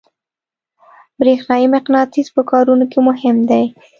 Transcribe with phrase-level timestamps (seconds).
[1.19, 3.65] برېښنایي مقناطیس په کارونو کې مهم دی.